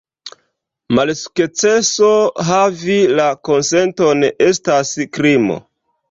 Malsukceso 0.99 2.07
havi 2.47 2.95
la 3.19 3.25
konsenton 3.49 4.25
estas 4.47 4.95
krimo. 5.19 5.59